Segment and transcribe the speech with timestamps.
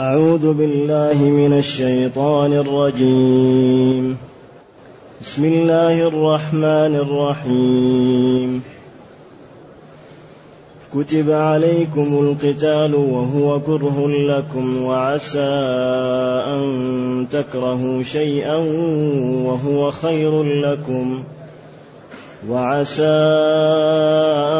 [0.00, 4.16] أعوذ بالله من الشيطان الرجيم.
[5.22, 8.62] بسم الله الرحمن الرحيم.
[10.94, 15.52] كتب عليكم القتال وهو كره لكم وعسى
[16.56, 18.56] أن تكرهوا شيئا
[19.44, 21.22] وهو خير لكم
[22.48, 23.20] وعسى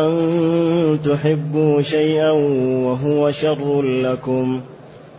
[0.05, 0.13] أن
[1.05, 2.31] تحبوا شيئا
[2.85, 4.61] وهو شر لكم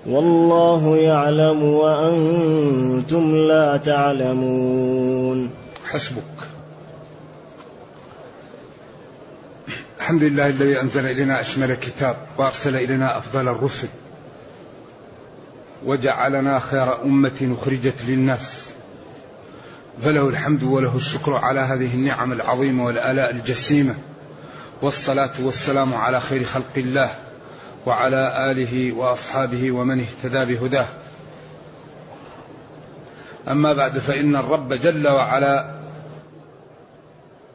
[0.05, 5.49] والله يعلم وأنتم لا تعلمون.
[5.85, 6.21] حسبك.
[9.99, 13.87] الحمد لله الذي أنزل إلينا أشمل الكتاب وأرسل إلينا أفضل الرسل
[15.85, 18.71] وجعلنا خير أمة أخرجت للناس.
[20.03, 23.95] فله الحمد وله الشكر على هذه النعم العظيمة والآلاء الجسيمة
[24.81, 27.09] والصلاة والسلام على خير خلق الله.
[27.85, 30.87] وعلى آله وأصحابه ومن اهتدى بهداه.
[33.47, 35.81] أما بعد فإن الرب جل وعلا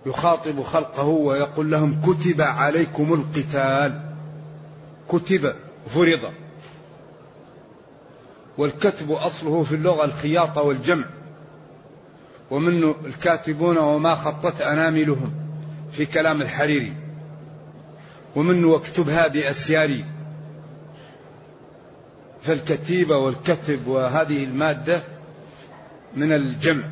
[0.07, 4.01] يخاطب خلقه ويقول لهم كتب عليكم القتال.
[5.09, 5.55] كتب
[5.95, 6.33] فرض.
[8.59, 11.05] والكتب أصله في اللغة الخياطة والجمع.
[12.51, 15.35] ومنه الكاتبون وما خطت أناملهم
[15.93, 16.93] في كلام الحريري.
[18.37, 20.05] ومنه واكتبها بأسياري.
[22.47, 25.03] فالكتيبة والكتب وهذه المادة
[26.17, 26.85] من الجمع.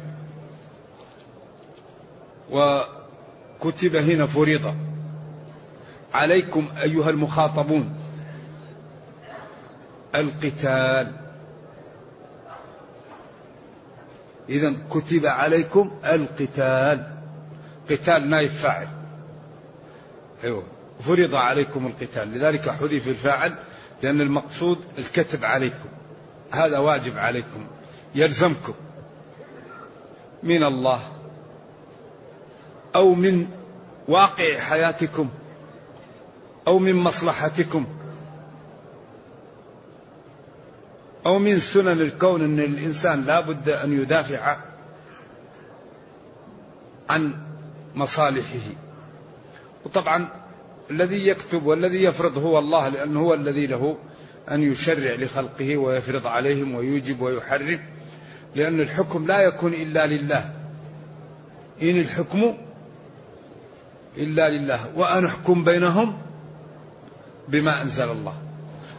[2.50, 4.74] وكتب هنا فريضة.
[6.14, 7.94] عليكم أيها المخاطبون.
[10.14, 11.12] القتال.
[14.48, 17.10] إذا كتب عليكم القتال.
[17.90, 18.88] قتال نائب فاعل.
[20.44, 20.62] أيوه.
[21.00, 22.28] فرض عليكم القتال.
[22.34, 23.54] لذلك حذف الفاعل
[24.04, 25.88] لأن المقصود الكتب عليكم.
[26.50, 27.66] هذا واجب عليكم.
[28.14, 28.74] يلزمكم.
[30.42, 31.12] من الله.
[32.94, 33.46] أو من
[34.08, 35.28] واقع حياتكم.
[36.66, 37.86] أو من مصلحتكم.
[41.26, 44.56] أو من سنن الكون أن الإنسان لا بد أن يدافع
[47.10, 47.32] عن
[47.94, 48.70] مصالحه.
[49.84, 50.28] وطبعا
[50.90, 53.96] الذي يكتب والذي يفرض هو الله لأنه هو الذي له
[54.50, 57.80] أن يشرع لخلقه ويفرض عليهم ويوجب ويحرم
[58.54, 60.50] لأن الحكم لا يكون إلا لله.
[61.82, 62.54] إن الحكم
[64.16, 64.90] إلا لله.
[64.94, 66.18] وأن أحكم بينهم
[67.48, 68.34] بما أنزل الله.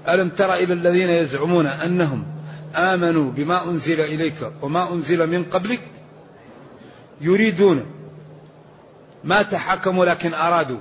[0.09, 2.25] ألم تر إلى الذين يزعمون أنهم
[2.75, 5.81] آمنوا بما أنزل إليك وما أنزل من قبلك؟
[7.22, 7.85] يريدون
[9.23, 10.79] ما تحكموا لكن أرادوا.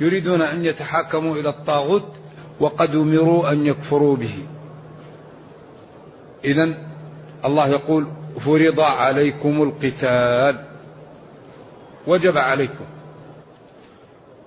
[0.00, 2.12] يريدون أن يتحاكموا إلى الطاغوت
[2.60, 4.34] وقد أمروا أن يكفروا به.
[6.44, 6.74] إذا
[7.44, 8.06] الله يقول
[8.40, 10.64] فرض عليكم القتال.
[12.06, 12.84] وجب عليكم.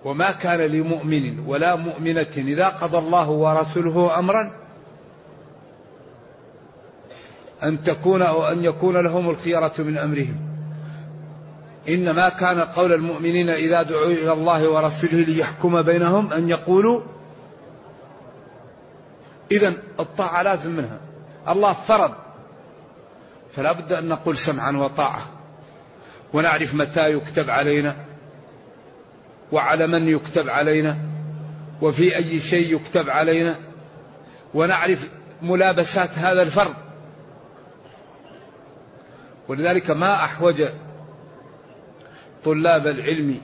[0.05, 4.51] وما كان لمؤمن ولا مؤمنة إذا قضى الله ورسوله أمرا
[7.63, 10.46] أن تكون أو أن يكون لهم الخيرة من أمرهم.
[11.89, 17.01] إنما كان قول المؤمنين إذا دعوا إلى الله ورسوله ليحكم بينهم أن يقولوا
[19.51, 20.99] إذا الطاعة لازم منها.
[21.47, 22.13] الله فرض.
[23.51, 25.21] فلا بد أن نقول سمعا وطاعة.
[26.33, 27.95] ونعرف متى يكتب علينا.
[29.51, 30.97] وعلى من يكتب علينا.
[31.81, 33.55] وفي أي شيء يكتب علينا.
[34.53, 35.09] ونعرف
[35.41, 36.73] ملابسات هذا الفرض.
[39.47, 40.63] ولذلك ما أحوج
[42.45, 43.41] طلاب العلم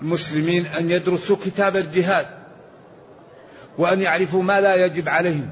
[0.00, 2.26] والمسلمين أن يدرسوا كتاب الجهاد
[3.78, 5.48] وأن يعرفوا ما لا يجب عليهم.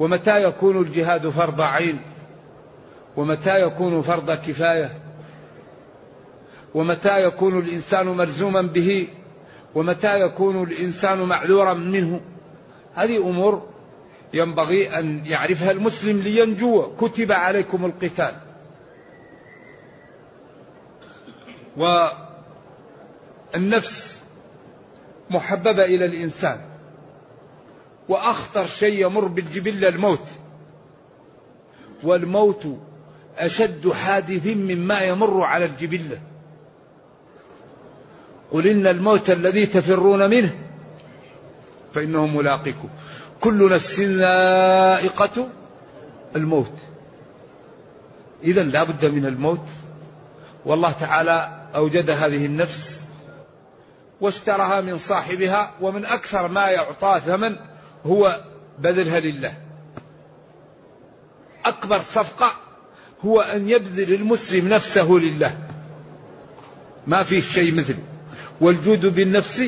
[0.00, 1.98] ومتى يكون الجهاد فرض عين؟
[3.16, 4.90] ومتى يكون فرض كفاية؟
[6.74, 9.08] ومتى يكون الإنسان ملزوما به؟
[9.74, 12.20] ومتى يكون الإنسان معذورا منه؟
[12.94, 13.69] هذه أمور
[14.34, 16.96] ينبغي أن يعرفها المسلم لينجو.
[16.96, 18.34] كتب عليكم القتال.
[23.54, 24.24] والنفس
[25.30, 26.60] محببة إلى الإنسان.
[28.08, 30.28] وأخطر شيء يمر بالجبلة الموت.
[32.02, 32.66] والموت
[33.38, 36.20] أشد حادث مما يمر على الجبلة.
[38.52, 40.58] قل إن الموت الذي تفرون منه
[41.94, 42.88] فإنه ملاقكم
[43.40, 45.48] كل نفس ذائقة
[46.36, 46.72] الموت.
[48.44, 49.66] إذا لا بد من الموت.
[50.64, 53.00] والله تعالى أوجد هذه النفس
[54.20, 57.56] واشتراها من صاحبها ومن أكثر ما يعطى ثمن
[58.06, 58.40] هو
[58.78, 59.54] بذلها لله.
[61.64, 62.52] أكبر صفقة
[63.24, 65.58] هو أن يبذل المسلم نفسه لله.
[67.06, 68.02] ما في شيء مثله
[68.60, 69.62] والجود بالنفس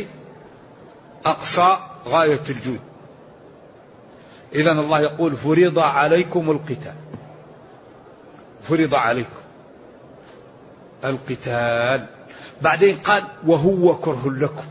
[1.24, 2.80] أقصى غاية الجود.
[4.54, 6.94] إذا الله يقول فرض عليكم القتال.
[8.68, 9.42] فرض عليكم
[11.04, 12.06] القتال.
[12.62, 14.64] بعدين قال وهو كره لكم.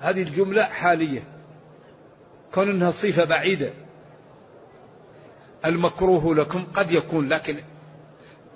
[0.00, 1.22] هذه الجملة حالية.
[2.54, 3.70] كون إنها صفة بعيدة.
[5.64, 7.56] المكروه لكم قد يكون لكن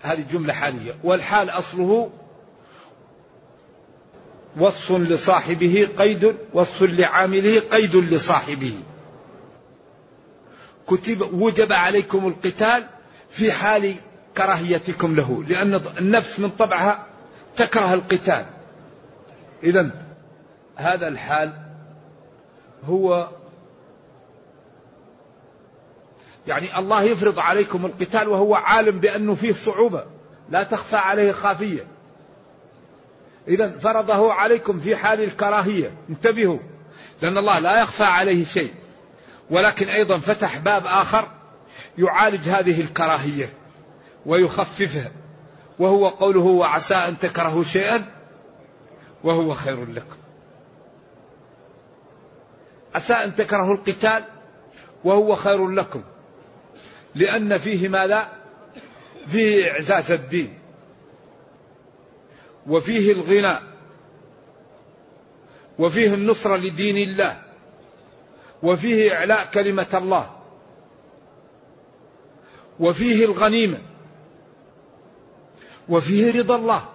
[0.02, 0.92] هذه جملة حالية.
[1.04, 2.10] والحال أصله
[4.56, 8.74] وصف لصاحبه قيد وصف لعامله قيد لصاحبه.
[10.90, 12.82] كتب وجب عليكم القتال
[13.30, 13.94] في حال
[14.36, 17.06] كراهيتكم له لأن النفس من طبعها
[17.56, 18.46] تكره القتال.
[19.62, 19.90] إذا
[20.76, 21.52] هذا الحال
[22.84, 23.28] هو
[26.46, 30.04] يعني الله يفرض عليكم القتال وهو عالم بأنه فيه صعوبة
[30.50, 31.84] لا تخفى عليه خافية.
[33.48, 36.58] إذا فرضه عليكم في حال الكراهية انتبهوا
[37.22, 38.74] لأن الله لا يخفى عليه شيء.
[39.50, 41.28] ولكن أيضا فتح باب آخر
[41.98, 43.52] يعالج هذه الكراهية
[44.26, 45.10] ويخففها
[45.78, 48.04] وهو قوله وعسى أن تكرهوا شيئا
[49.24, 50.16] وهو خير لكم.
[52.94, 54.24] عسى أن تكرهوا القتال
[55.04, 56.02] وهو خير لكم
[57.14, 58.28] لأن فيه ماذا؟
[59.28, 60.58] فيه إعزاز الدين
[62.66, 63.56] وفيه الغنى
[65.78, 67.49] وفيه النصرة لدين الله.
[68.62, 70.30] وفيه إعلاء كلمة الله.
[72.80, 73.78] وفيه الغنيمة.
[75.88, 76.88] وفيه رضا الله.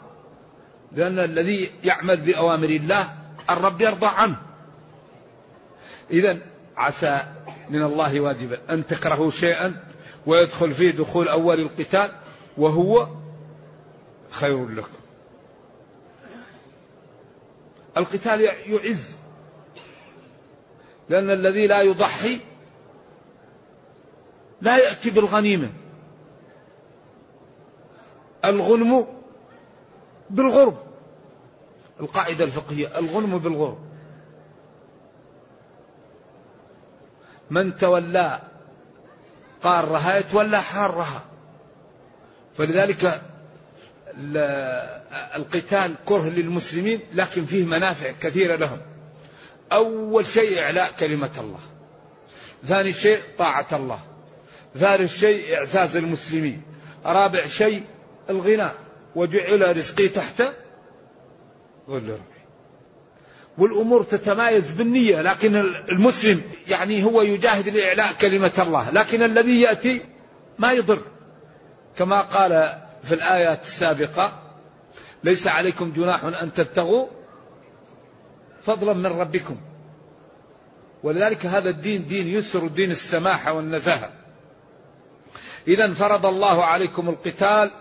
[0.91, 3.15] لأن الذي يعمل بأوامر الله
[3.49, 4.37] الرب يرضى عنه.
[6.11, 6.37] إذا
[6.77, 7.19] عسى
[7.69, 9.83] من الله واجبا أن تكرهوا شيئا
[10.25, 12.11] ويدخل فيه دخول أول القتال
[12.57, 13.07] وهو
[14.31, 14.97] خير لكم.
[17.97, 19.15] القتال يعز
[21.09, 22.39] لأن الذي لا يضحي
[24.61, 25.71] لا يأتي بالغنيمة.
[28.45, 29.07] الغنم
[30.29, 30.77] بالغرب.
[31.99, 33.79] القاعدة الفقهية الغنم بالغرب.
[37.49, 38.41] من تولى
[39.63, 41.25] قارها يتولى حارها.
[42.57, 43.21] فلذلك
[45.35, 48.94] القتال كره للمسلمين لكن فيه منافع كثيرة لهم.
[49.71, 51.59] أول شيء إعلاء كلمة الله.
[52.67, 53.99] ثاني شيء طاعة الله.
[54.77, 56.61] ثالث شيء إعزاز المسلمين.
[57.05, 57.83] رابع شيء
[58.29, 58.69] الغنى
[59.15, 60.43] وجعل رزقي تحت
[61.89, 62.19] ربي.
[63.57, 65.55] والأمور تتمايز بالنية لكن
[65.89, 68.91] المسلم يعني هو يجاهد لإعلاء كلمة الله.
[68.91, 70.01] لكن الذي يأتي
[70.59, 71.01] ما يضر.
[71.97, 74.41] كما قال في الآيات السابقة
[75.23, 77.07] ليس عليكم جناح أن تبتغوا
[78.65, 79.57] فضلا من ربكم.
[81.03, 84.09] ولذلك هذا الدين دين يسر دين السماحة والنزاهة.
[85.67, 87.71] إذا فرض الله عليكم القتال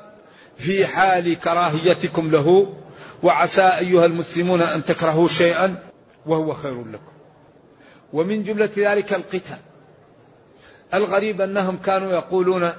[0.56, 2.74] في حال كراهيتكم له
[3.22, 5.82] وعسى أيها المسلمون أن تكرهوا شيئا
[6.26, 7.12] وهو خير لكم.
[8.12, 9.58] ومن جملة ذلك القتال.
[10.94, 12.72] الغريب أنهم كانوا يقولون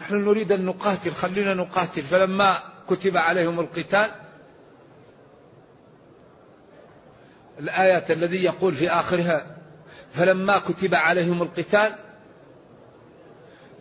[0.00, 2.02] نحن نريد أن نقاتل خلينا نقاتل.
[2.02, 4.10] فلما كتب عليهم القتال
[7.58, 9.46] الآية الذي يقول في آخرها
[10.12, 11.92] فلما كتب عليهم القتال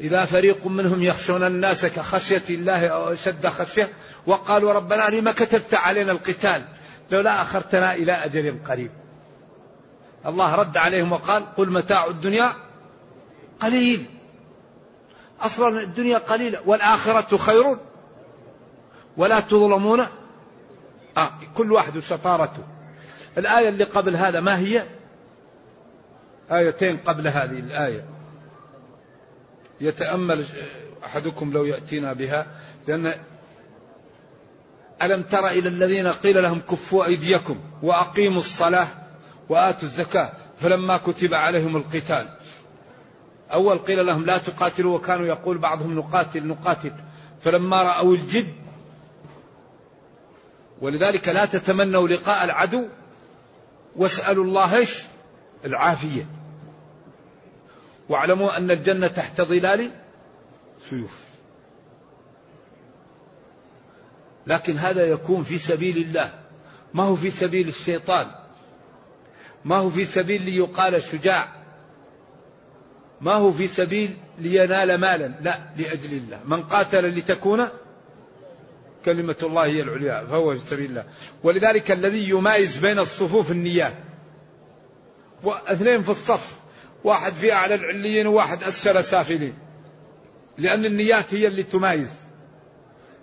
[0.02, 3.90] إذا فريق منهم يخشون الناس كخشية الله أو أشد خشية
[4.26, 6.66] وقالوا ربنا لما كتبت علينا القتال؟
[7.12, 8.92] لولا أخرتنا إلى أجل قريب.
[10.26, 12.54] الله رد عليهم وقال قل متاع الدنيا
[13.60, 14.06] قليل
[15.42, 17.78] أصلا الدنيا قليلة والآخرة خير
[19.18, 20.00] ولا تظلمون.
[21.18, 22.64] آه كل واحد شطارته
[23.38, 24.84] الآية اللي قبل هذا ما هي؟
[26.52, 28.06] آيتين قبل هذه الآية.
[29.82, 30.46] يتأمل
[31.06, 32.48] أحدكم لو يأتينا بها
[32.88, 33.14] لأن
[35.02, 38.88] ألم تر إلى الذين قيل لهم كفوا أيديكم وأقيموا الصلاة
[39.50, 42.28] وآتوا الزكاة فلما كتب عليهم القتال.
[43.54, 46.92] أول قيل لهم لا تقاتلوا وكانوا يقول بعضهم نقاتل نقاتل.
[47.44, 48.54] فلما رأوا الجد
[50.82, 52.86] ولذلك لا تتمنوا لقاء العدو
[53.98, 55.04] واسألوا الله إيش؟
[55.66, 56.28] العافية.
[58.10, 59.92] واعلموا أن الجنة تحت ظلال
[60.90, 61.20] سيوف.
[64.48, 66.34] لكن هذا يكون في سبيل الله.
[66.94, 68.28] ما هو في سبيل الشيطان.
[69.66, 71.54] ما هو في سبيل ليقال شجاع.
[73.22, 75.32] ما هو في سبيل لينال مالا.
[75.42, 76.40] لا لأجل الله.
[76.46, 77.68] من قاتل لتكون
[79.06, 81.06] كلمة الله هي العليا فهو في سبيل الله.
[81.44, 83.94] ولذلك الذي يمايز بين الصفوف النيات.
[85.44, 86.60] واثنين في الصف
[87.04, 89.54] واحد في أعلى العليين وواحد أسفل سافلين.
[90.58, 92.10] لأن النيات هي اللي تمايز.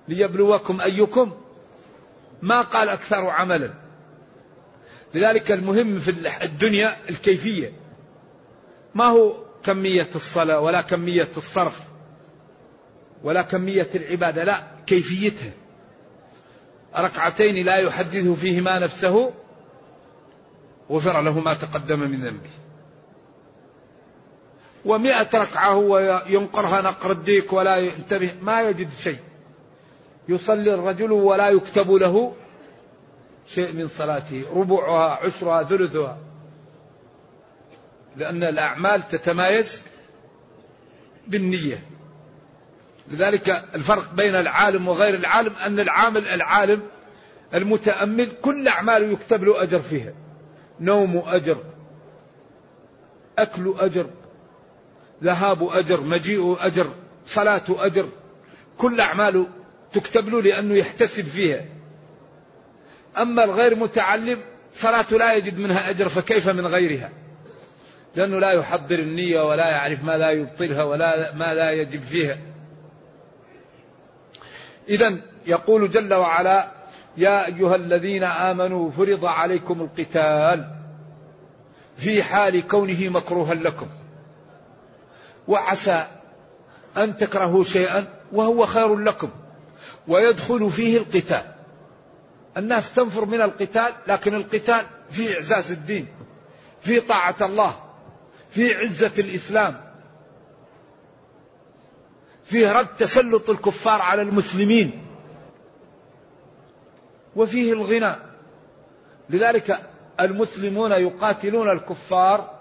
[0.08, 1.32] ليبلوكم أيكم
[2.42, 3.70] ما قال أكثر عملا.
[5.14, 6.10] لذلك المهم في
[6.42, 7.72] الدنيا الكيفية.
[8.94, 11.80] ما هو كمية الصلاة ولا كمية الصرف
[13.22, 15.52] ولا كمية العبادة لا كيفيتها.
[16.96, 19.32] ركعتين لا يحدث فيهما نفسه
[20.90, 22.50] غفر له ما تقدم من ذنبه.
[24.84, 29.18] ومئة ركعة هو ينقرها نقر الديك ولا ينتبه ما يجد شيء.
[30.28, 32.32] يصلي الرجل ولا يكتب له
[33.46, 36.18] شيء من صلاته ربعها عشرها ثلثها.
[38.16, 39.82] لأن الأعمال تتمايز
[41.26, 41.93] بالنية.
[43.08, 46.82] لذلك الفرق بين العالم وغير العالم أن العامل العالم
[47.54, 50.12] المتأمل كل أعماله يكتب له أجر فيها.
[50.80, 51.58] نوم أجر
[53.38, 54.06] أكل أجر
[55.22, 56.90] ذهاب أجر مجيء أجر
[57.26, 58.08] صلاة أجر
[58.78, 59.46] كل أعماله
[59.92, 61.64] تكتب له لأنه يحتسب فيها.
[63.18, 64.40] أما الغير متعلم
[64.74, 67.10] صلاة لا يجد منها أجر فكيف من غيرها؟
[68.16, 72.38] لأنه لا يحضر النية ولا يعرف ما لا يبطلها ولا ما لا يجب فيها.
[74.88, 75.14] إذا
[75.46, 76.70] يقول جل وعلا
[77.16, 80.70] يا أيها الذين آمنوا فرض عليكم القتال
[81.96, 83.86] في حال كونه مكروها لكم.
[85.48, 86.06] وعسى
[86.96, 89.30] أن تكرهوا شيئا وهو خير لكم.
[90.08, 91.42] ويدخل فيه القتال.
[92.56, 96.06] الناس تنفر من القتال لكن القتال في إعزاز الدين
[96.80, 97.74] في طاعة الله
[98.50, 99.93] في عزة الإسلام.
[102.44, 105.06] فيه رد تسلط الكفار على المسلمين
[107.36, 108.16] وفيه الغنى.
[109.30, 109.80] لذلك
[110.20, 112.60] المسلمون يقاتلون الكفار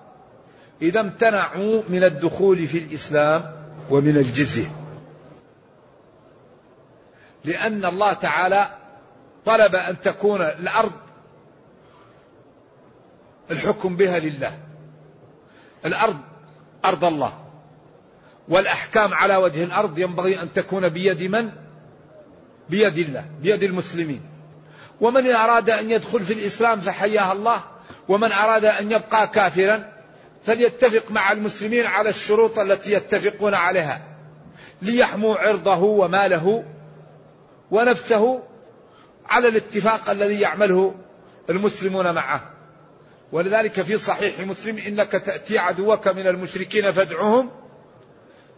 [0.82, 3.56] إذا امتنعوا من الدخول في الإسلام
[3.90, 4.72] ومن الجزية.
[7.46, 8.78] لأن الله تعالى
[9.46, 10.92] طلب أن تكون الأرض
[13.52, 14.60] الحكم بها لله.
[15.86, 16.18] الأرض
[16.86, 17.43] أرض الله.
[18.50, 21.50] والأحكام على وجه الأرض ينبغي أن تكون بيد من؟
[22.70, 24.22] بيد الله بيد المسلمين.
[25.02, 27.62] ومن أراد أن يدخل في الإسلام فحياه الله
[28.10, 29.94] ومن أراد أن يبقى كافرا
[30.46, 34.02] فليتفق مع المسلمين على الشروط التي يتفقون عليها.
[34.82, 36.64] ليحموا عرضه وماله
[37.72, 38.44] ونفسه
[39.26, 40.96] على الاتفاق الذي يعمله
[41.50, 42.50] المسلمون معه.
[43.32, 47.63] ولذلك في صحيح مسلم إنك تأتي عدوك من المشركين فادعهم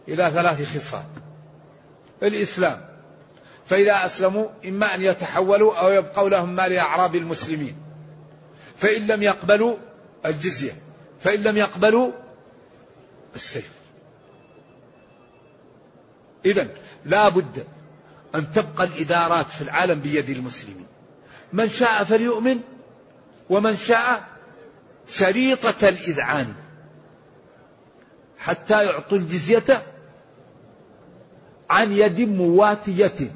[0.08, 1.04] إلى ثلاث خصال.
[2.22, 2.86] الإسلام.
[3.66, 7.76] فإذا أسلموا إما أن يتحولوا أو يبقوا لهم مال أعراب المسلمين.
[8.76, 9.76] فإن لم يقبلوا
[10.26, 10.72] الجزية.
[11.20, 12.12] فإن لم يقبلوا
[13.34, 13.70] السيف.
[16.44, 16.68] اذا
[17.04, 17.66] لا بد
[18.34, 20.86] أن تبقى الإدارات في العالم بيد المسلمين.
[21.52, 22.60] من شاء فليؤمن
[23.50, 24.24] ومن شاء
[25.08, 26.54] شريطة الإذعان.
[28.38, 29.82] حتى يعطوا الجزية
[31.70, 33.32] عن يد مواتية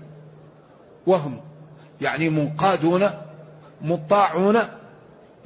[1.06, 1.40] وهم
[2.00, 3.10] يعني منقادون
[3.80, 4.58] مطاعون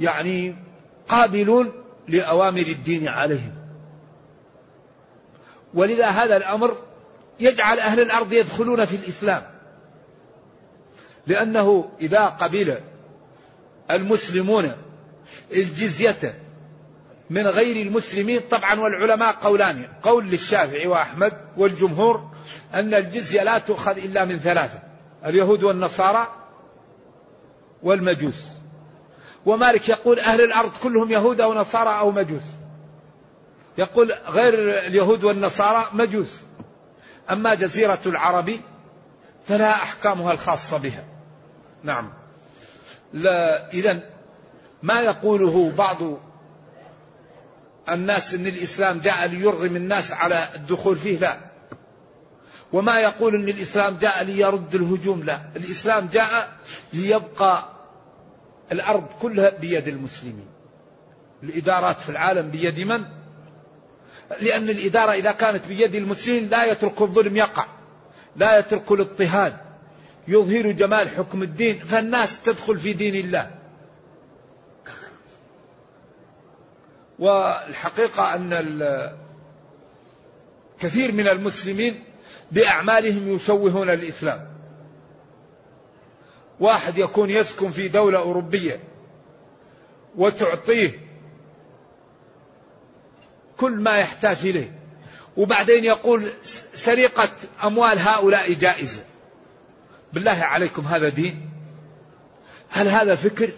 [0.00, 0.56] يعني
[1.08, 1.72] قابلون
[2.08, 3.52] لأوامر الدين عليهم.
[5.74, 6.76] ولذا هذا الأمر
[7.40, 9.42] يجعل أهل الأرض يدخلون في الإسلام.
[11.26, 12.78] لأنه إذا قبل
[13.90, 14.72] المسلمون
[15.52, 16.34] الجزية
[17.30, 22.33] من غير المسلمين طبعا والعلماء قولان قول للشافعي وأحمد والجمهور
[22.74, 24.78] أن الجزية لا تؤخذ إلا من ثلاثة
[25.26, 26.28] اليهود والنصارى
[27.82, 28.44] والمجوس.
[29.46, 32.42] ومالك يقول أهل الأرض كلهم يهود أو نصارى أو مجوس.
[33.78, 34.54] يقول غير
[34.86, 36.40] اليهود والنصارى مجوس.
[37.30, 38.50] أما جزيرة العرب
[39.48, 41.04] فلا أحكامها الخاصة بها.
[41.82, 42.12] نعم.
[43.12, 44.00] لا إذا
[44.82, 45.98] ما يقوله بعض
[47.88, 51.53] الناس إن الإسلام جاء ليرغم الناس على الدخول فيه؟ لا.
[52.74, 55.40] وما يقول أن الإسلام جاء ليرد الهجوم لا.
[55.56, 56.56] الإسلام جاء
[56.92, 57.68] ليبقى
[58.72, 60.46] الأرض كلها بيد المسلمين.
[61.42, 63.04] الإدارات في العالم بيد من؟
[64.40, 67.66] لأن الإدارة إذا كانت بيد المسلمين لا يترك الظلم يقع
[68.36, 69.56] لا يترك الاضطهاد
[70.28, 73.50] يظهر جمال حكم الدين فالناس تدخل في دين الله.
[77.18, 78.50] والحقيقة أن
[80.78, 82.04] كثير من المسلمين
[82.52, 84.48] بأعمالهم يشوهون الإسلام.
[86.60, 88.80] واحد يكون يسكن في دولة أوروبية
[90.16, 91.00] وتعطيه
[93.56, 94.78] كل ما يحتاج إليه
[95.36, 96.32] وبعدين يقول
[96.74, 97.30] سرقة
[97.64, 99.02] أموال هؤلاء جائزة.
[100.12, 101.50] بالله عليكم هذا دين؟
[102.70, 103.50] هل هذا فكر؟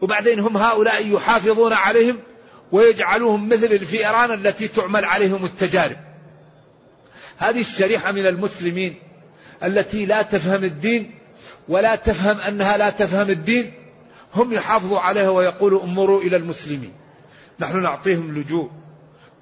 [0.00, 2.18] وبعدين هم هؤلاء يحافظون عليهم
[2.72, 6.07] ويجعلوهم مثل الفئران التي تعمل عليهم التجارب.
[7.38, 8.98] هذه الشريحة من المسلمين
[9.64, 11.14] التي لا تفهم الدين
[11.68, 13.72] ولا تفهم أنها لا تفهم الدين
[14.34, 16.92] هم يحافظوا عليها ويقولوا انظروا إلى المسلمين.
[17.60, 18.70] نحن نعطيهم لجوء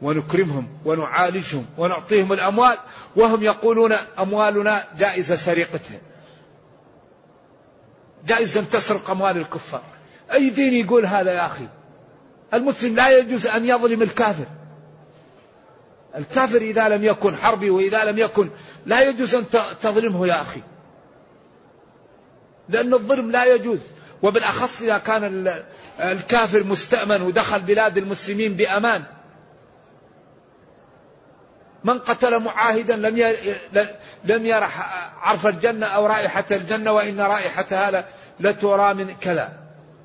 [0.02, 2.76] ونكرمهم ونعالجهم ونعطيهم الأموال
[3.16, 6.00] وهم يقولون أموالنا جائزة سرقتها.
[8.26, 9.82] جائز أن تسرق أموال الكفار.
[10.32, 11.68] أي دين يقول هذا يا أخي؟
[12.54, 14.46] المسلم لا يجوز أن يظلم الكافر.
[16.16, 18.50] الكافر إذا لم يكن حربي وإذا لم يكن
[18.86, 19.44] لا يجوز أن
[19.82, 20.60] تظلمه يا أخي.
[22.68, 23.78] لأن الظلم لا يجوز.
[24.22, 25.46] وبالأخص إذا كان
[26.00, 29.02] الكافر مستأمن ودخل بلاد المسلمين بأمان.
[31.84, 33.36] من قتل معاهدا لم
[34.24, 38.04] لم يرح عرف الجنة أو رائحة الجنة وإن رائحتها
[38.40, 39.52] لترى من كذا.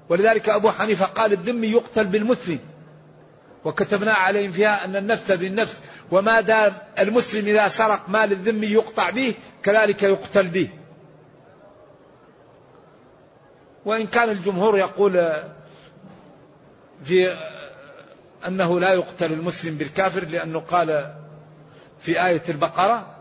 [0.09, 2.59] ولذلك أبو حنيفة قال الذمي يقتل بالمسلم.
[3.65, 5.77] وكتبنا عليهم فيها أن النفس بالنفس
[6.11, 10.69] وما دام المسلم إذا سرق مال الذمي يقطع به كذلك يقتل به.
[13.85, 15.43] وإن كان الجمهور يقول
[17.03, 17.37] في
[18.47, 21.15] أنه لا يقتل المسلم بالكافر لأنه قال
[21.99, 23.15] في آية البقرة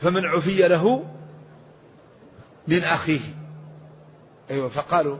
[0.00, 1.06] فمن عفي له
[2.68, 3.20] من أخيه.
[4.50, 5.18] أيوة فقالوا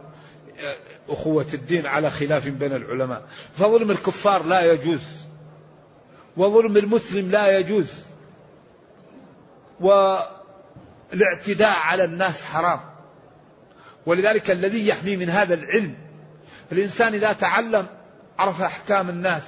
[1.11, 3.23] أخوة الدين على خلاف بين العلماء.
[3.59, 5.01] فظلم الكفار لا يجوز.
[6.37, 7.95] وظلم المسلم لا يجوز.
[9.81, 12.81] والاعتداء على الناس حرام.
[14.07, 15.95] ولذلك الذي يحمي من هذا العلم.
[16.73, 17.87] الإنسان إذا تعلم
[18.39, 19.43] عرف أحكام الناس.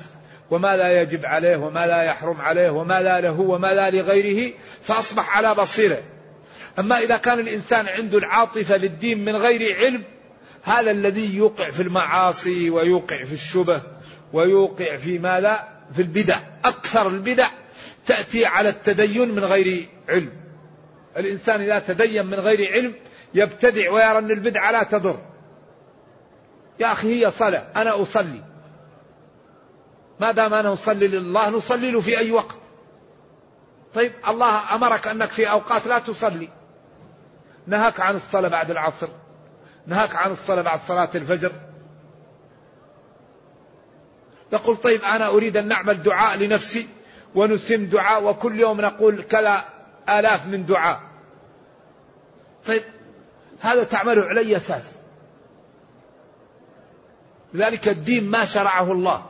[0.51, 5.37] وما لا يجب عليه وما لا يحرم عليه وما لا له وما لا لغيره فأصبح
[5.37, 6.03] على بصيرة.
[6.79, 10.03] أما إذا كان الإنسان عنده العاطفة للدين من غير علم
[10.63, 13.83] هذا الذي يوقع في المعاصي ويوقع في الشبه
[14.33, 16.37] ويوقع في ماذا؟ في البدع.
[16.65, 17.49] أكثر البدع
[18.07, 20.33] تأتي على التدين من غير علم.
[21.17, 22.95] الإنسان إذا تدين من غير علم
[23.35, 25.19] يبتدع ويرى أن البدعة لا تضر.
[26.81, 28.45] يا أخي هي صلاة أنا أصلي.
[30.21, 32.57] ما دام أنا أصلي لله نصلي له في أي وقت.
[33.95, 36.49] طيب الله أمرك أنك في أوقات لا تصلي.
[37.67, 39.09] نهاك عن الصلاة بعد العصر.
[39.87, 41.53] نهاك عن الصلاة بعد صلاة الفجر.
[44.53, 46.89] يقول طيب أنا أريد أن نعمل دعاء لنفسي
[47.35, 49.65] ونسم دعاء وكل يوم نقول كذا
[50.09, 51.01] آلاف من دعاء.
[52.67, 52.83] طيب
[53.61, 54.85] هذا تعمله على أي أساس.
[57.57, 59.27] ذلك الدين ما شرعه الله.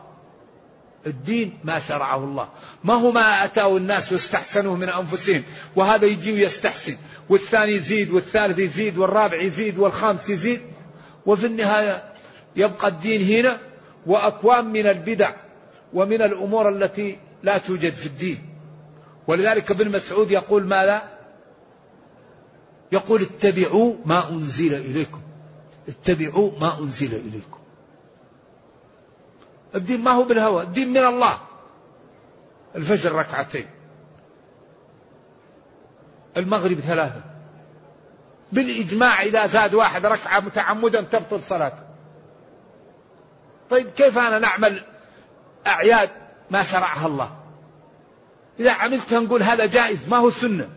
[1.06, 2.48] الدين ما شرعه الله.
[2.84, 5.42] ما هو ما أتاه الناس واستحسنوه من أنفسهم
[5.76, 6.96] وهذا يجي ويستحسن.
[7.32, 10.60] والثاني يزيد والثالث يزيد والرابع يزيد والخامس يزيد.
[11.26, 12.12] وفي النهاية
[12.56, 13.58] يبقى الدين هنا
[14.06, 15.34] وأكوام من البدع
[15.92, 18.38] ومن الأمور التي لا توجد في الدين.
[19.26, 21.18] ولذلك ابن مسعود يقول ما لا؟
[22.92, 25.20] يقول اتبعوا ما أنزل إليكم.
[25.88, 27.58] اتبعوا ما أنزل إليكم.
[29.74, 31.38] الدين ما هو بالهوى الدين من الله.
[32.76, 33.66] الفجر ركعتين.
[36.36, 37.20] المغرب ثلاثة.
[38.52, 41.82] بالإجماع إذا زاد واحد ركعة متعمدا تبطل صلاته
[43.70, 44.82] طيب كيف أنا نعمل
[45.66, 46.10] أعياد
[46.50, 47.30] ما شرعها الله؟
[48.60, 50.68] إذا عملتها نقول هذا جائز ما هو سنة.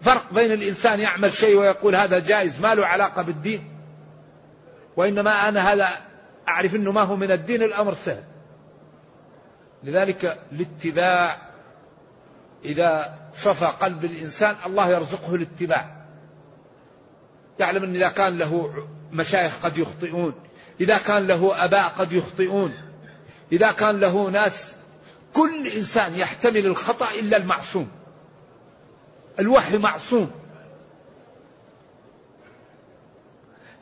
[0.00, 3.70] فرق بين الإنسان يعمل شيء ويقول هذا جائز ما له علاقة بالدين.
[4.96, 5.88] وإنما أنا هذا
[6.48, 8.24] أعرف أنه ما هو من الدين الأمر سهل.
[9.84, 11.36] لذلك الاتباع
[12.64, 16.04] إذا صفى قلب الإنسان الله يرزقه الاتباع.
[17.58, 20.34] يعلم أن إذا كان له مشايخ قد يخطئون
[20.80, 22.74] إذا كان له أباء قد يخطئون
[23.52, 24.74] إذا كان له ناس
[25.34, 27.88] كل إنسان يحتمل الخطأ إلا المعصوم.
[29.38, 30.30] الوحي معصوم.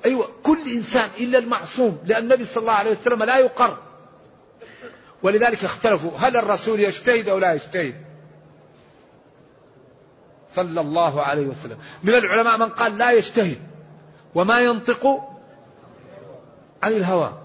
[0.05, 3.79] أيوة كل إنسان إلا المعصوم لأن النبي صلى الله عليه وسلم لا يقر.
[5.23, 8.12] ولذلك اختلفوا هل الرسول يجتهد أو لا يجتهد؟
[10.57, 11.79] صلى الله عليه وسلم.
[12.03, 13.59] من العلماء من قال لا يجتهد
[14.35, 15.21] وما ينطق
[16.83, 17.39] عن الهوى.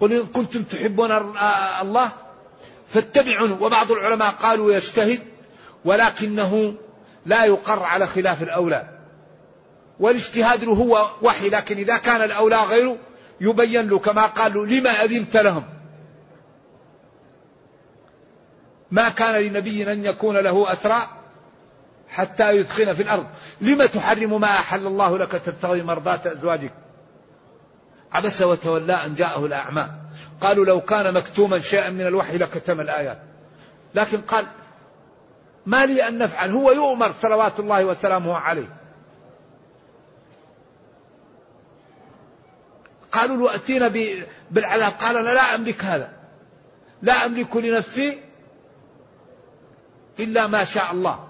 [0.00, 1.12] قل إن كنتم تحبون
[1.82, 2.12] الله
[2.88, 5.20] فاتبعون وبعض العلماء قالوا يجتهد
[5.84, 6.74] ولكنه
[7.26, 8.88] لا يقر على خلاف الأولى.
[10.00, 12.96] والاجتهاد هو وحي لكن إذا كان الأولى غيره
[13.40, 15.77] يبين له كما قالوا لما أذنت لهم.
[18.90, 21.08] ما كان لنبي أن يكون له أسرى
[22.08, 23.26] حتى يثخن في الأرض.
[23.60, 26.72] لم تحرم ما أحل الله لك تبتغي مرضات أزواجك؟
[28.12, 29.88] عبس وتولى أن جاءه الأعمى.
[30.40, 33.18] قالوا لو كان مكتوما شيئا من الوحي لكتم الآيات.
[33.94, 34.46] لكن قال
[35.66, 38.68] ما لي أن نفعل؟ هو يؤمر صلوات الله وسلامه عليه.
[43.12, 43.88] قالوا له أتينا
[44.50, 46.12] بالعذاب؟ قال أنا لا أملك هذا.
[47.02, 48.27] لا أملك لنفسي
[50.20, 51.28] إلا ما شاء الله.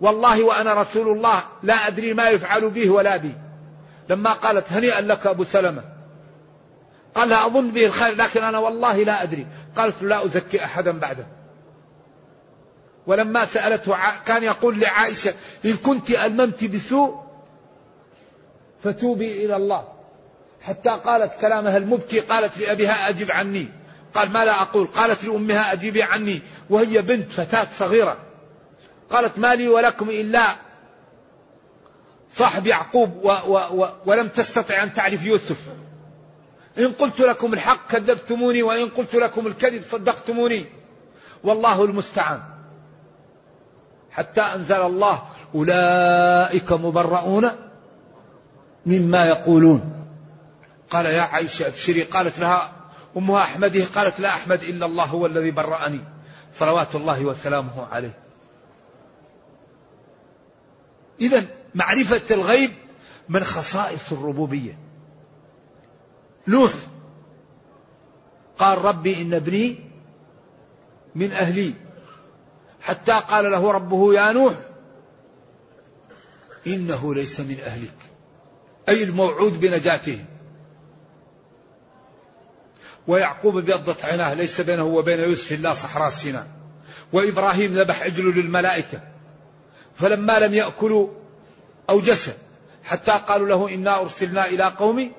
[0.00, 3.34] والله وأنا رسول الله لا أدري ما يفعل به ولا بي.
[4.08, 5.84] لما قالت هنيئا لك أبو سلمة.
[7.14, 9.46] قال لها أظن به الخير لكن أنا والله لا أدري.
[9.76, 11.26] قالت لا أزكي أحدا بعده.
[13.06, 17.22] ولما سألته كان يقول لعائشة إن كنت ألممت بسوء
[18.80, 19.84] فتوبي إلى الله.
[20.62, 23.68] حتى قالت كلامها المبكي قالت لأبيها أجب عني.
[24.14, 26.42] قال ما لا أقول؟ قالت لأمها أجيبي عني.
[26.70, 28.16] وهي بنت فتاة صغيرة.
[29.10, 30.42] قالت ما لي ولكم إلا
[32.32, 35.56] صاحب يعقوب و و و ولم تستطع أن تعرف يوسف.
[36.78, 40.66] إن قلت لكم الحق كذبتموني وإن قلت لكم الكذب صدقتموني.
[41.44, 42.40] والله المستعان.
[44.10, 45.22] حتى أنزل الله
[45.54, 47.50] أولئك مبرؤون
[48.86, 50.06] مما يقولون.
[50.90, 52.02] قال يا عائشة ابشري.
[52.02, 52.72] قالت لها
[53.16, 53.84] أمها أحمده.
[53.94, 56.13] قالت لا أحمد إلا الله هو الذي برأني.
[56.58, 58.18] صلوات الله وسلامه عليه.
[61.20, 62.70] إذا معرفة الغيب
[63.28, 64.78] من خصائص الربوبية.
[66.48, 66.72] نوح
[68.58, 69.90] قال ربي إن ابني
[71.14, 71.74] من أهلي.
[72.80, 74.54] حتى قال له ربه يا نوح
[76.66, 77.94] إنه ليس من أهلك.
[78.88, 80.24] أي الموعود بنجاته.
[83.06, 86.46] ويعقوب ابيضت عيناه ليس بينه وبين يوسف إلا صحراء سيناء.
[87.12, 89.00] وإبراهيم ذبح عجله للملائكة
[90.00, 91.08] فلما لم يأكلوا
[91.90, 92.32] أوجسه
[92.84, 95.12] حتى قالوا له إنا أرسلنا إلى قوم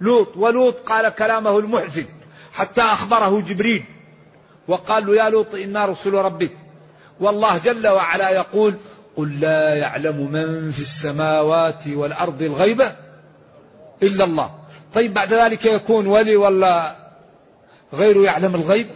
[0.00, 2.04] لوط ولوط قال كلامه المحزن
[2.52, 3.84] حتى أخبره جبريل
[4.68, 6.52] وقال له يا لوط إنا رسل ربك.
[7.20, 8.74] والله جل وعلا يقول
[9.16, 12.96] قل لا يعلم من في السماوات والأرض الغيبة
[14.02, 14.59] إلا الله.
[14.94, 16.96] طيب بعد ذلك يكون ولي ولا
[17.94, 18.86] غيره يعلم الغيب؟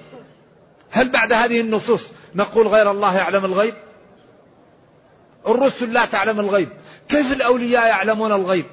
[0.90, 2.02] هل بعد هذه النصوص
[2.34, 3.74] نقول غير الله يعلم الغيب؟
[5.46, 6.68] الرسل لا تعلم الغيب.
[7.08, 8.66] كيف الأولياء يعلمون الغيب؟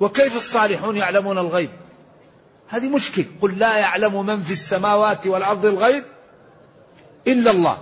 [0.00, 1.70] وكيف الصالحون يعلمون الغيب؟
[2.68, 3.24] هذه مشكلة.
[3.42, 6.04] قل لا يعلم من في السماوات والأرض الغيب
[7.26, 7.78] إلا الله.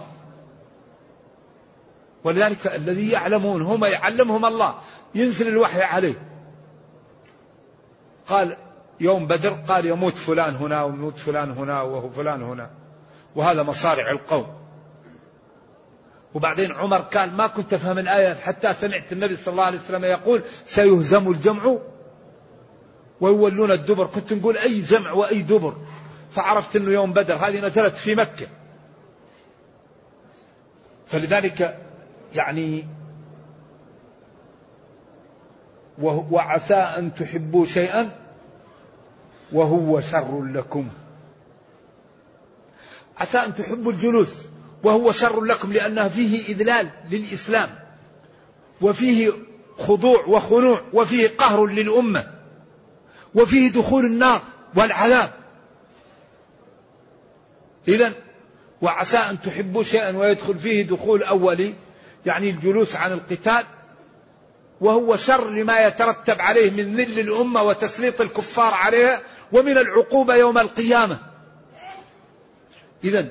[2.24, 4.74] ولذلك الذي يعلمون هم يعلمهم الله.
[5.14, 6.35] ينزل الوحي عليه.
[8.28, 8.56] قال
[9.00, 12.70] يوم بدر قال يموت فلان هنا ويموت فلان هنا وهو فلان هنا.
[13.36, 14.46] وهذا مصارع القوم.
[16.34, 20.42] وبعدين عمر قال ما كنت أفهم الآية حتى سمعت النبي صلى الله عليه وسلم يقول
[20.66, 21.78] سيهزم الجمع
[23.20, 24.06] ويولون الدبر.
[24.06, 25.76] كنت نقول أي جمع وأي دبر.
[26.32, 28.46] فعرفت أنه يوم بدر هذه نزلت في مكة.
[31.06, 31.78] فلذلك
[32.34, 32.84] يعني
[35.98, 38.10] وعسى أن تحبوا شيئا
[39.52, 40.88] وهو شر لكم.
[43.18, 44.28] عسى أن تحبوا الجلوس
[44.82, 47.68] وهو شر لكم لأنه فيه إذلال للإسلام
[48.80, 49.32] وفيه
[49.78, 52.26] خضوع وخنوع وفيه قهر للأمة
[53.34, 54.42] وفيه دخول النار
[54.74, 55.30] والعذاب.
[57.88, 58.12] إذا
[58.82, 61.74] وعسى أن تحبوا شيئا ويدخل فيه دخول أولي
[62.26, 63.64] يعني الجلوس عن القتال
[64.80, 69.20] وهو شر لما يترتب عليه من ذل الأمة وتسليط الكفار عليها
[69.52, 71.18] ومن العقوبة يوم القيامة.
[73.04, 73.26] إذا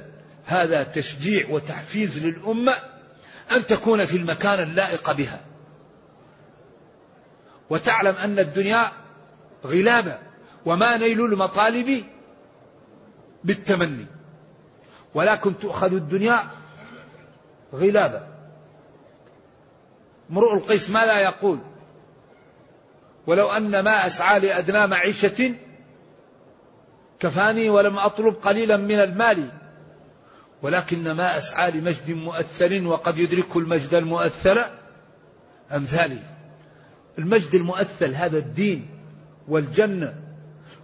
[0.46, 2.76] هذا تشجيع وتحفيز للأمة
[3.52, 5.42] أن تكون في المكان اللائق بها.
[7.70, 8.92] وتعلم أن الدنيا
[9.66, 10.18] غلابة
[10.66, 12.04] وما نيل المطالب
[13.44, 14.06] بالتمني.
[15.14, 16.48] ولكن تؤخذ الدنيا
[17.74, 18.35] غلابة.
[20.32, 21.60] امرؤ القيس ما لا يقول
[23.28, 25.56] ولو أن ما أسعى لأدنى معيشة
[27.20, 29.50] كفاني ولم أطلب قليلا من المال
[30.62, 34.66] ولكن ما أسعى لمجد مؤثر وقد يدرك المجد المؤثر
[35.72, 36.20] أمثالي.
[37.20, 38.90] المجد المؤثل هذا الدين
[39.48, 40.14] والجنة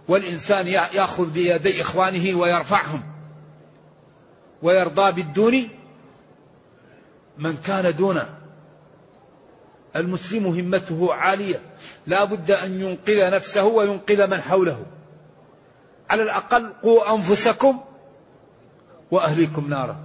[0.08, 3.02] والإنسان يأخذ بيدي إخوانه ويرفعهم
[4.62, 5.68] ويرضى بالدون
[7.38, 8.41] من كان دونه
[9.96, 11.60] المسلم همته عالية.
[12.06, 14.86] لا بد أن ينقذ نفسه وينقذ من حوله.
[16.10, 17.80] على الأقل قوا أنفسكم
[19.10, 19.96] وأهليكم نارا.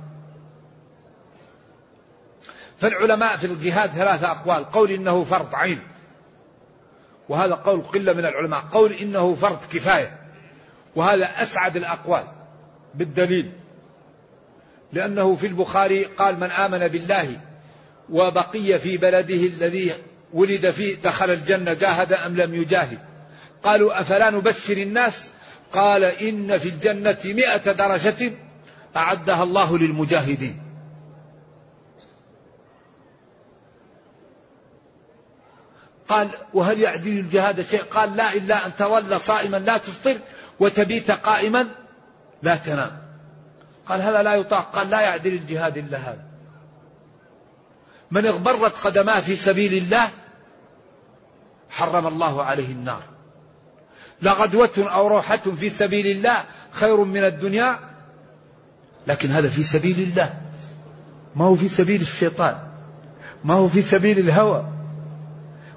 [2.77, 4.71] فالعلماء في الجهاد ثلاثة أقوال.
[4.71, 5.79] قول إنه فرض عين.
[7.29, 8.63] وهذا قول قلة من العلماء.
[8.71, 10.19] قول إنه فرض كفاية.
[10.95, 12.23] وهذا أسعد الأقوال
[12.95, 13.51] بالدليل.
[14.93, 17.39] لأنه في البخاري قال من آمن بالله
[18.09, 19.93] وبقي في بلده الذي
[20.33, 22.99] ولد فيه دخل الجنة جاهد أم لم يجاهد.
[23.63, 25.29] قالوا أفلا نبشر الناس؟
[25.71, 28.31] قال إن في الجنة مئة درجة
[28.95, 30.61] أعدها الله للمجاهدين.
[36.07, 40.17] قال وهل يعدل الجهاد شيء؟ قال لا إلا أن تظل صائما لا تفطر
[40.59, 41.67] وتبيت قائما
[42.43, 43.01] لا تنام.
[43.85, 44.75] قال هذا لا يطاق.
[44.75, 46.36] قال لا يعدل الجهاد إلا هذا.
[48.11, 50.09] من اغبرت قدماه في سبيل الله
[51.69, 53.01] حرم الله عليه النار.
[54.21, 57.79] لغدوة أو روحة في سبيل الله خير من الدنيا
[59.07, 60.41] لكن هذا في سبيل الله.
[61.35, 62.57] ما هو في سبيل الشيطان
[63.43, 64.65] ما هو في سبيل الهوى.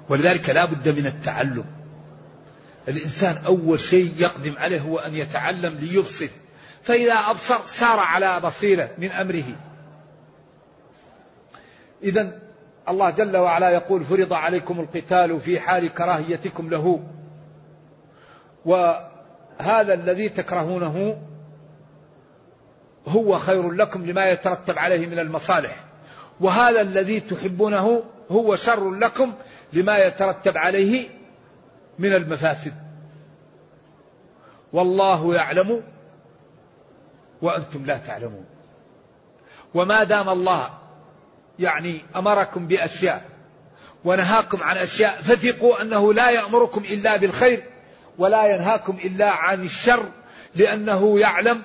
[0.09, 1.65] ولذلك لا بد من التعلم.
[2.87, 6.27] الإنسان أول شيء يقدم عليه هو أن يتعلم ليبصر.
[6.83, 9.55] فإذا أبصر سار على بصيرة من أمره.
[12.03, 12.39] إذا
[12.89, 17.03] الله جل وعلا يقول فرض عليكم القتال في حال كراهيتكم له.
[18.65, 21.21] وهذا الذي تكرهونه
[23.07, 25.83] هو خير لكم لما يترتب عليه من المصالح.
[26.39, 29.33] وهذا الذي تحبونه هو شر لكم
[29.73, 31.09] لما يترتب عليه
[31.99, 32.73] من المفاسد.
[34.73, 35.83] والله يعلم
[37.41, 38.45] وأنتم لا تعلمون.
[39.73, 40.80] وما دام الله
[41.59, 43.25] يعني أمركم بأشياء
[44.05, 47.63] ونهاكم عن أشياء فثقوا أنه لا يأمركم إلا بالخير
[48.17, 50.03] ولا ينهاكم إلا عن الشر
[50.55, 51.61] لأنه يعلم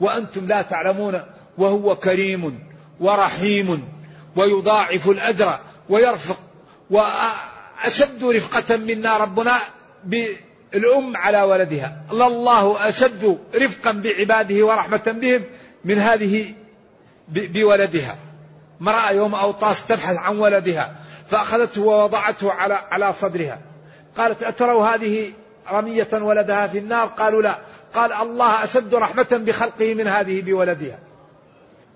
[0.00, 1.22] وأنتم لا تعلمون
[1.58, 2.58] وهو كريم
[3.00, 3.88] ورحيم
[4.36, 6.38] ويضاعف الأجر ويرفق
[6.90, 9.52] وأشد رفقة منا ربنا
[10.04, 15.42] بالأم على ولدها الله أشد رفقا بعباده ورحمة بهم
[15.84, 16.54] من هذه
[17.28, 18.16] بولدها
[18.84, 23.60] امرأة يوم أوطاس تبحث عن ولدها فأخذته ووضعته على على صدرها.
[24.16, 25.32] قالت أتروا هذه
[25.70, 27.58] رمية ولدها في النار؟ قالوا لا.
[27.94, 30.98] قال الله أشد رحمة بخلقه من هذه بولدها.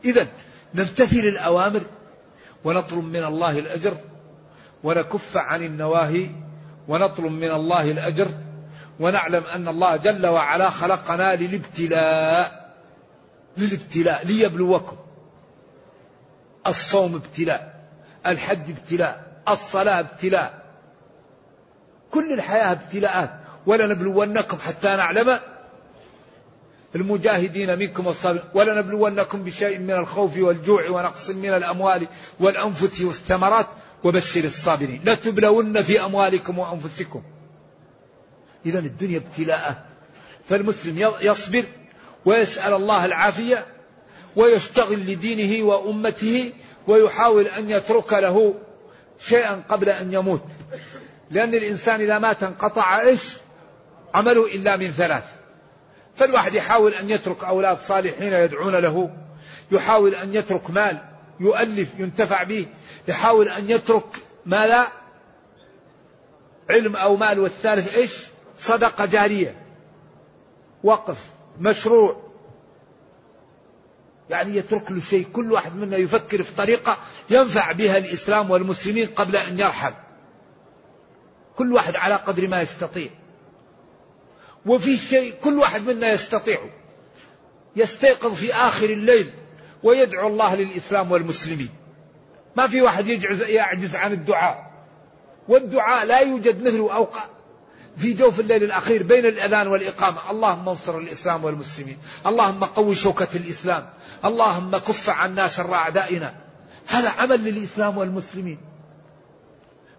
[0.04, 0.26] إذا
[0.74, 1.82] نمتثل الأوامر
[2.64, 3.94] ونطلب من الله الأجر
[4.84, 6.30] ونكف عن النواهي
[6.88, 8.28] ونطلب من الله الأجر
[9.00, 12.74] ونعلم أن الله جل وعلا خلقنا للابتلاء
[13.56, 14.96] للابتلاء ليبلوكم.
[16.66, 17.84] الصوم ابتلاء
[18.26, 20.62] الحج ابتلاء الصلاة ابتلاء.
[22.10, 23.30] كل الحياة ابتلاءات
[23.66, 25.38] ولنبلونكم حتى نعلم
[26.94, 32.06] المجاهدين منكم والصابرين ولنبلونكم بشيء من الخوف والجوع ونقص من الأموال
[32.40, 33.66] والأنفس والثمرات
[34.04, 35.02] وبشر الصابرين.
[35.04, 37.22] لتبلون في أموالكم وأنفسكم.
[38.66, 39.78] إذا الدنيا ابتلاءات.
[40.48, 41.64] فالمسلم يصبر
[42.24, 43.66] ويسأل الله العافية
[44.38, 46.52] ويشتغل لدينه وأمته
[46.86, 48.54] ويحاول أن يترك له
[49.20, 50.44] شيئا قبل أن يموت.
[51.30, 53.22] لأن الإنسان إذا مات انقطع إيش؟
[54.14, 55.24] عمله إلا من ثلاث.
[56.16, 59.10] فالواحد يحاول أن يترك أولاد صالحين يدعون له
[59.72, 60.98] يحاول أن يترك مال
[61.40, 62.66] يؤلف ينتفع به
[63.08, 64.88] يحاول أن يترك ماذا؟
[66.70, 68.12] علم أو مال والثالث إيش؟
[68.58, 69.54] صدقة جارية.
[70.84, 71.24] وقف
[71.60, 72.27] مشروع.
[74.30, 75.26] يعني يترك له شيء.
[75.32, 76.98] كل واحد منا يفكر في طريقة
[77.30, 79.92] ينفع بها الإسلام والمسلمين قبل أن يرحل.
[81.56, 83.08] كل واحد على قدر ما يستطيع.
[84.66, 86.58] وفي شيء كل واحد منا يستطيع.
[87.76, 89.30] يستيقظ في آخر الليل
[89.82, 91.68] ويدعو الله للإسلام والمسلمين.
[92.56, 94.68] ما في واحد يجعز يعجز عن الدعاء.
[95.48, 97.08] والدعاء لا يوجد مثله أو
[97.96, 100.30] في جوف الليل الأخير بين الأذان والإقامة.
[100.30, 101.98] اللهم انصر الإسلام والمسلمين.
[102.26, 103.90] اللهم قوي شوكة الإسلام.
[104.24, 106.34] اللهم كف عنا شر أعدائنا
[106.86, 108.58] هذا عمل للإسلام والمسلمين.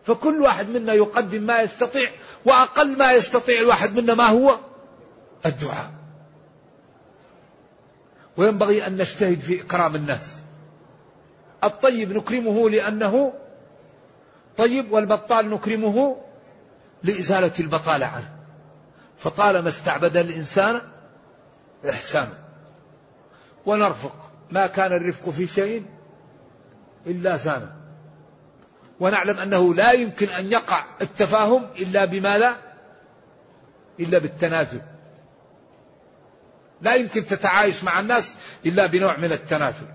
[0.04, 2.12] فكل واحد منا يقدم ما يستطيع
[2.46, 4.58] وأقل ما يستطيع الواحد منا ما هو؟
[5.46, 5.92] الدعاء.
[8.38, 10.40] وينبغي أن نجتهد في إكرام الناس.
[11.64, 13.34] الطيب نكرمه لأنه
[14.58, 16.22] طيب والبطال نكرمه
[17.04, 18.36] لإزالة البطالة عنه.
[19.18, 20.82] فطالما استعبد الإنسان
[21.90, 22.49] إحسانه.
[23.66, 24.16] ونرفق.
[24.52, 25.86] ما كان الرفق في شيء
[27.08, 27.76] إلا زانه.
[29.00, 32.56] ونعلم أنه لا يمكن أن يقع التفاهم إلا بما لا
[34.00, 34.82] إلا بالتنازل.
[36.82, 39.88] لا يمكن تتعايش مع الناس إلا بنوع من التنازل.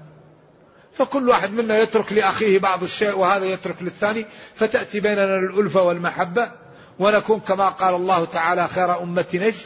[0.99, 6.53] فكل واحد منا يترك لأخيه بعض الشيء وهذا يترك للثاني فتأتي بيننا الألفة والمحبة
[6.99, 9.57] ونكون كما قال الله تعالى خير أمة إيش؟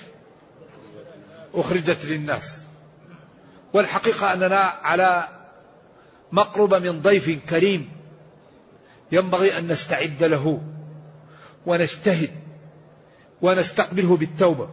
[1.55, 2.68] أخرجت للناس.
[3.73, 5.29] والحقيقة أننا على
[6.33, 7.93] مقربة من ضيف كريم
[9.13, 10.63] ينبغي أن نستعد له
[11.67, 12.31] ونجتهد
[13.43, 14.71] ونستقبله بالتوبة.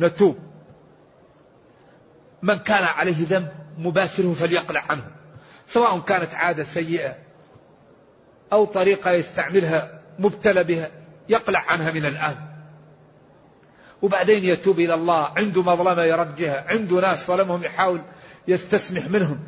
[0.00, 0.38] نتوب.
[2.42, 5.10] من كان عليه ذنب مباشره فليقلع عنه.
[5.66, 7.16] سواء كانت عادة سيئة
[8.52, 10.90] أو طريقة يستعملها مبتلى بها
[11.28, 12.49] يقلع عنها من الآن.
[14.02, 15.32] وبعدين يتوب إلى الله.
[15.36, 18.00] عنده مظلمة يرجها عنده ناس ظلمهم يحاول
[18.48, 19.38] يستسمح منهم.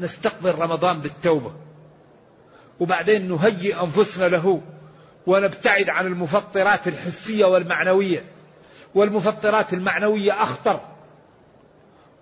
[0.00, 1.52] نستقبل رمضان بالتوبة.
[2.80, 4.60] وبعدين نهيئ أنفسنا له
[5.26, 8.24] ونبتعد عن المفطرات الحسية والمعنوية.
[8.94, 10.80] والمفطرات المعنوية أخطر.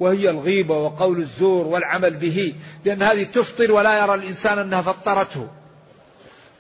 [0.01, 2.55] وهي الغيبة وقول الزور والعمل به.
[2.85, 5.49] لأن هذه تفطر ولا يرى الإنسان أنها فطرته.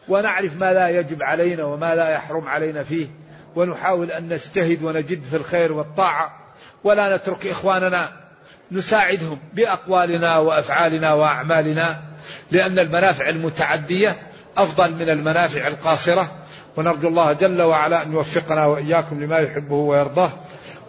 [0.09, 3.07] ونعرف ما لا يجب علينا وما لا يحرم علينا فيه.
[3.57, 8.13] ونحاول أن نجتهد ونجد في الخير والطاعة ولا نترك إخواننا
[8.73, 12.03] نساعدهم بأقوالنا وأفعالنا وأعمالنا
[12.51, 14.17] لأن المنافع المتعدية
[14.57, 16.33] أفضل من المنافع القاصرة.
[16.77, 20.31] ونرجو الله جل وعلا أن يوفقنا وإياكم لما يحبه ويرضاه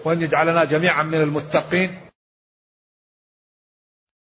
[0.05, 2.06] وأن يجعلنا جميعا من المتقين.